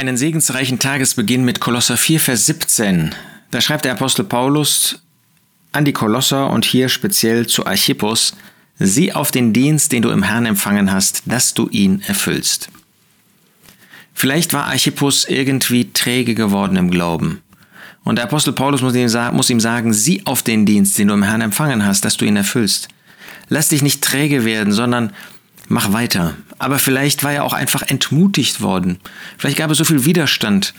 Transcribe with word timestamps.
einen 0.00 0.16
segensreichen 0.16 0.78
Tagesbeginn 0.78 1.44
mit 1.44 1.60
Kolosser 1.60 1.98
4, 1.98 2.20
Vers 2.20 2.46
17. 2.46 3.14
Da 3.50 3.60
schreibt 3.60 3.84
der 3.84 3.92
Apostel 3.92 4.24
Paulus 4.24 5.02
an 5.72 5.84
die 5.84 5.92
Kolosser 5.92 6.48
und 6.48 6.64
hier 6.64 6.88
speziell 6.88 7.46
zu 7.46 7.66
Archippus, 7.66 8.34
sieh 8.78 9.12
auf 9.12 9.30
den 9.30 9.52
Dienst, 9.52 9.92
den 9.92 10.00
du 10.00 10.08
im 10.08 10.22
Herrn 10.22 10.46
empfangen 10.46 10.90
hast, 10.90 11.24
dass 11.26 11.52
du 11.52 11.68
ihn 11.68 12.00
erfüllst. 12.06 12.70
Vielleicht 14.14 14.54
war 14.54 14.68
Archippus 14.68 15.26
irgendwie 15.28 15.92
träge 15.92 16.34
geworden 16.34 16.78
im 16.78 16.90
Glauben. 16.90 17.42
Und 18.02 18.16
der 18.16 18.24
Apostel 18.24 18.54
Paulus 18.54 18.80
muss 18.80 18.94
ihm, 18.94 19.10
muss 19.34 19.50
ihm 19.50 19.60
sagen, 19.60 19.92
sieh 19.92 20.22
auf 20.24 20.42
den 20.42 20.64
Dienst, 20.64 20.96
den 20.96 21.08
du 21.08 21.14
im 21.14 21.24
Herrn 21.24 21.42
empfangen 21.42 21.84
hast, 21.84 22.06
dass 22.06 22.16
du 22.16 22.24
ihn 22.24 22.36
erfüllst. 22.36 22.88
Lass 23.50 23.68
dich 23.68 23.82
nicht 23.82 24.02
träge 24.02 24.46
werden, 24.46 24.72
sondern 24.72 25.12
mach 25.70 25.92
weiter. 25.92 26.34
Aber 26.58 26.78
vielleicht 26.78 27.24
war 27.24 27.32
er 27.32 27.44
auch 27.44 27.54
einfach 27.54 27.82
entmutigt 27.82 28.60
worden. 28.60 28.98
Vielleicht 29.38 29.56
gab 29.56 29.70
es 29.70 29.78
so 29.78 29.84
viel 29.84 30.04
Widerstand. 30.04 30.74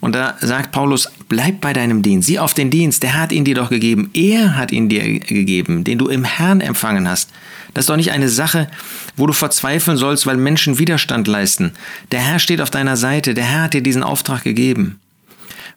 Und 0.00 0.14
da 0.14 0.36
sagt 0.40 0.72
Paulus, 0.72 1.08
bleib 1.28 1.60
bei 1.60 1.74
deinem 1.74 2.02
Dienst, 2.02 2.26
sieh 2.26 2.38
auf 2.38 2.54
den 2.54 2.70
Dienst, 2.70 3.02
der 3.02 3.20
hat 3.20 3.32
ihn 3.32 3.44
dir 3.44 3.54
doch 3.54 3.68
gegeben, 3.68 4.10
er 4.14 4.56
hat 4.56 4.72
ihn 4.72 4.88
dir 4.88 5.20
gegeben, 5.20 5.84
den 5.84 5.98
du 5.98 6.08
im 6.08 6.24
Herrn 6.24 6.62
empfangen 6.62 7.06
hast. 7.06 7.30
Das 7.74 7.82
ist 7.82 7.90
doch 7.90 7.96
nicht 7.96 8.12
eine 8.12 8.30
Sache, 8.30 8.68
wo 9.16 9.26
du 9.26 9.34
verzweifeln 9.34 9.98
sollst, 9.98 10.26
weil 10.26 10.38
Menschen 10.38 10.78
Widerstand 10.78 11.28
leisten. 11.28 11.72
Der 12.10 12.20
Herr 12.20 12.38
steht 12.38 12.62
auf 12.62 12.70
deiner 12.70 12.96
Seite, 12.96 13.34
der 13.34 13.44
Herr 13.44 13.64
hat 13.64 13.74
dir 13.74 13.82
diesen 13.82 14.02
Auftrag 14.02 14.42
gegeben. 14.42 14.98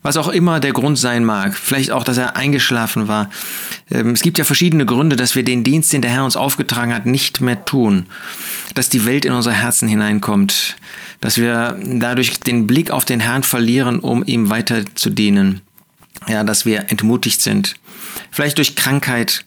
Was 0.04 0.18
auch 0.18 0.28
immer 0.28 0.60
der 0.60 0.74
Grund 0.74 1.00
sein 1.00 1.24
mag, 1.24 1.56
vielleicht 1.56 1.92
auch, 1.92 2.04
dass 2.04 2.18
er 2.18 2.36
eingeschlafen 2.36 3.08
war. 3.08 3.30
Ähm, 3.90 4.12
es 4.12 4.22
gibt 4.22 4.38
ja 4.38 4.44
verschiedene 4.44 4.86
Gründe, 4.86 5.16
dass 5.16 5.36
wir 5.36 5.44
den 5.44 5.64
Dienst, 5.64 5.94
den 5.94 6.02
der 6.02 6.12
Herr 6.12 6.26
uns 6.26 6.36
aufgetragen 6.36 6.94
hat, 6.94 7.06
nicht 7.06 7.42
mehr 7.42 7.64
tun. 7.66 8.06
Dass 8.76 8.90
die 8.90 9.06
Welt 9.06 9.24
in 9.24 9.32
unsere 9.32 9.56
Herzen 9.56 9.88
hineinkommt. 9.88 10.76
Dass 11.22 11.38
wir 11.38 11.80
dadurch 11.82 12.40
den 12.42 12.68
Blick 12.68 12.92
auf 12.92 13.06
den 13.06 13.22
Herrn 13.22 13.44
verlieren, 13.44 14.00
um 14.00 14.24
ihm 14.26 14.50
weiter 14.50 14.84
zu 14.94 15.10
dienen. 15.10 15.62
Ja, 16.28 16.44
dass 16.44 16.66
wir 16.66 16.92
entmutigt 16.92 17.42
sind. 17.42 17.76
Vielleicht 18.30 18.58
durch 18.58 18.76
Krankheit, 18.76 19.46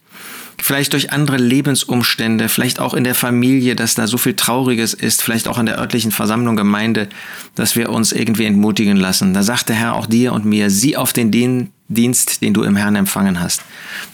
vielleicht 0.59 0.93
durch 0.93 1.13
andere 1.13 1.37
Lebensumstände, 1.37 2.49
vielleicht 2.49 2.81
auch 2.81 2.95
in 2.95 3.05
der 3.05 3.15
Familie, 3.15 3.77
dass 3.77 3.95
da 3.95 4.07
so 4.07 4.19
viel 4.19 4.35
Trauriges 4.35 4.95
ist, 4.95 5.23
vielleicht 5.23 5.49
auch 5.49 5.59
in 5.59 5.67
der 5.67 5.79
örtlichen 5.79 6.13
Versammlung, 6.13 6.57
Gemeinde, 6.57 7.09
dass 7.55 7.77
wir 7.77 7.91
uns 7.91 8.13
irgendwie 8.13 8.47
entmutigen 8.47 8.97
lassen. 8.97 9.35
Da 9.35 9.43
sagt 9.43 9.69
der 9.69 9.77
Herr 9.77 9.95
auch 9.95 10.07
dir 10.07 10.33
und 10.33 10.45
mir, 10.45 10.71
sieh 10.71 10.97
auf 10.97 11.13
den 11.13 11.31
Dienst, 11.89 12.43
den 12.43 12.55
du 12.55 12.63
im 12.63 12.77
Herrn 12.77 12.97
empfangen 12.97 13.41
hast. 13.41 13.63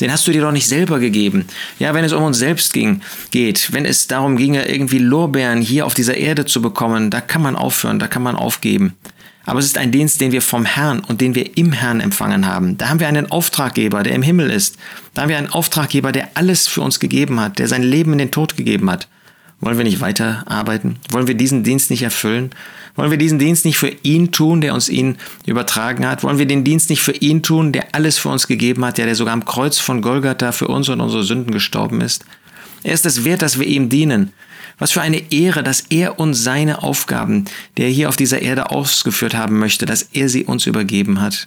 Den 0.01 0.13
hast 0.13 0.27
du 0.27 0.33
dir 0.33 0.43
doch 0.43 0.53
nicht 0.53 0.67
selber 0.67 0.99
gegeben. 0.99 1.47
Ja, 1.79 1.95
wenn 1.95 2.05
es 2.05 2.13
um 2.13 2.23
uns 2.23 2.39
selbst 2.39 2.73
ging, 2.73 3.01
geht, 3.31 3.73
wenn 3.73 3.87
es 3.87 4.09
darum 4.09 4.37
ginge, 4.37 4.69
irgendwie 4.69 4.99
Lorbeeren 4.99 5.63
hier 5.63 5.87
auf 5.87 5.95
dieser 5.95 6.17
Erde 6.17 6.45
zu 6.45 6.61
bekommen, 6.61 7.11
da 7.11 7.21
kann 7.21 7.43
man 7.43 7.57
aufhören, 7.57 7.99
da 7.99 8.09
kann 8.09 8.23
man 8.23 8.37
aufgeben. 8.37 8.95
Aber 9.45 9.59
es 9.59 9.67
ist 9.67 9.79
ein 9.79 9.91
Dienst, 9.91 10.21
den 10.21 10.33
wir 10.33 10.43
vom 10.43 10.65
Herrn 10.65 11.01
und 11.01 11.21
den 11.21 11.35
wir 11.35 11.57
im 11.57 11.73
Herrn 11.73 12.01
empfangen 12.01 12.47
haben. 12.47 12.79
Da 12.79 12.89
haben 12.89 13.01
wir 13.01 13.09
einen 13.09 13.31
Auftraggeber, 13.31 14.03
der 14.03 14.15
im 14.15 14.23
Himmel 14.23 14.51
ist. 14.51 14.77
Da 15.15 15.23
haben 15.23 15.29
wir 15.29 15.39
einen 15.39 15.51
Auftraggeber, 15.51 16.13
der 16.13 16.31
alles 16.35 16.69
für 16.69 16.81
uns 16.81 17.01
gegeben 17.01 17.41
hat, 17.41 17.59
der 17.59 17.69
sein 17.69 17.83
Leben 17.83 18.13
in 18.13 18.19
den 18.19 18.31
Tod 18.31 18.57
gegeben 18.57 18.91
hat. 18.91 19.09
Wollen 19.61 19.79
wir 19.79 19.85
nicht 19.85 20.01
weiterarbeiten? 20.01 20.97
Wollen 21.11 21.29
wir 21.29 21.37
diesen 21.37 21.63
Dienst 21.63 21.91
nicht 21.91 22.03
erfüllen? 22.03 22.51
Wollen 22.97 23.13
wir 23.13 23.19
diesen 23.19 23.39
Dienst 23.39 23.65
nicht 23.65 23.79
für 23.79 23.93
ihn 24.03 24.33
tun, 24.33 24.61
der 24.61 24.75
uns 24.75 24.89
ihn 24.89 25.19
übertragen 25.47 26.07
hat? 26.07 26.25
Wollen 26.25 26.39
wir 26.39 26.47
den 26.47 26.65
Dienst 26.65 26.91
nicht 26.91 27.01
für 27.01 27.13
ihn 27.13 27.43
tun, 27.43 27.73
der 27.73 27.95
alles 27.95 28.19
für 28.19 28.29
uns 28.29 28.49
gegeben 28.49 28.85
hat, 28.85 28.99
der, 28.99 29.07
der 29.07 29.15
sogar 29.15 29.33
am 29.33 29.45
Kreuz 29.45 29.79
von 29.79 30.03
Golgatha 30.03 30.51
für 30.51 30.67
uns 30.67 30.89
und 30.89 31.01
unsere 31.01 31.23
Sünden 31.23 31.53
gestorben 31.53 32.01
ist? 32.01 32.25
Er 32.83 32.95
ist 32.95 33.07
es 33.07 33.25
wert, 33.25 33.43
dass 33.43 33.59
wir 33.59 33.67
ihm 33.67 33.89
dienen. 33.89 34.33
Was 34.79 34.93
für 34.93 35.01
eine 35.01 35.33
Ehre, 35.33 35.63
dass 35.63 35.85
er 35.91 36.19
uns 36.19 36.43
seine 36.43 36.83
Aufgaben, 36.83 37.45
die 37.77 37.83
er 37.83 37.89
hier 37.89 38.09
auf 38.09 38.17
dieser 38.17 38.43
Erde 38.43 38.71
ausgeführt 38.71 39.35
haben 39.35 39.59
möchte, 39.59 39.87
dass 39.87 40.03
er 40.13 40.29
sie 40.29 40.45
uns 40.45 40.67
übergeben 40.67 41.21
hat. 41.21 41.47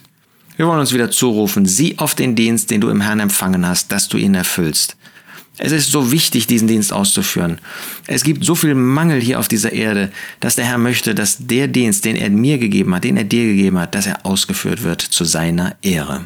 Wir 0.56 0.66
wollen 0.66 0.80
uns 0.80 0.94
wieder 0.94 1.10
zurufen, 1.10 1.66
sieh 1.66 1.98
auf 1.98 2.14
den 2.14 2.34
Dienst, 2.34 2.70
den 2.70 2.80
du 2.80 2.88
im 2.88 3.02
Herrn 3.02 3.20
empfangen 3.20 3.66
hast, 3.66 3.92
dass 3.92 4.08
du 4.08 4.16
ihn 4.16 4.34
erfüllst. 4.34 4.96
Es 5.58 5.72
ist 5.72 5.90
so 5.90 6.12
wichtig, 6.12 6.46
diesen 6.46 6.68
Dienst 6.68 6.92
auszuführen. 6.92 7.58
Es 8.06 8.24
gibt 8.24 8.44
so 8.44 8.54
viel 8.54 8.74
Mangel 8.74 9.20
hier 9.20 9.38
auf 9.38 9.48
dieser 9.48 9.72
Erde, 9.72 10.12
dass 10.40 10.56
der 10.56 10.66
Herr 10.66 10.78
möchte, 10.78 11.14
dass 11.14 11.38
der 11.46 11.66
Dienst, 11.66 12.04
den 12.04 12.16
er 12.16 12.30
mir 12.30 12.58
gegeben 12.58 12.94
hat, 12.94 13.04
den 13.04 13.16
er 13.16 13.24
dir 13.24 13.44
gegeben 13.44 13.78
hat, 13.78 13.94
dass 13.94 14.06
er 14.06 14.24
ausgeführt 14.26 14.82
wird 14.82 15.00
zu 15.00 15.24
seiner 15.24 15.76
Ehre. 15.82 16.24